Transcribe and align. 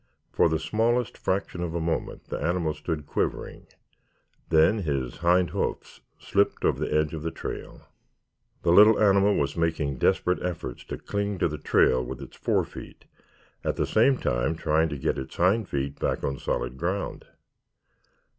For 0.31 0.49
the 0.49 0.57
smallest 0.57 1.15
fraction 1.15 1.61
of 1.61 1.75
a 1.75 1.79
moment 1.79 2.29
the 2.29 2.39
animal 2.39 2.73
stood 2.73 3.05
quivering, 3.05 3.67
then 4.49 4.79
his 4.79 5.17
hind 5.17 5.51
hoofs 5.51 6.01
slipped 6.17 6.65
over 6.65 6.79
the 6.83 6.91
edge 6.91 7.13
of 7.13 7.21
the 7.21 7.29
trail. 7.29 7.87
The 8.63 8.71
little 8.71 8.99
animal 8.99 9.35
was 9.35 9.55
making 9.55 9.99
desperate 9.99 10.41
efforts 10.41 10.83
to 10.85 10.97
cling 10.97 11.37
to 11.37 11.47
the 11.47 11.59
trail 11.59 12.03
with 12.03 12.19
its 12.19 12.35
fore 12.35 12.65
feet, 12.65 13.05
at 13.63 13.75
the 13.75 13.85
same 13.85 14.17
time 14.17 14.55
trying 14.55 14.89
to 14.89 14.97
get 14.97 15.19
its 15.19 15.35
hind 15.35 15.69
feet 15.69 15.99
back 15.99 16.23
on 16.23 16.39
solid 16.39 16.77
ground. 16.79 17.27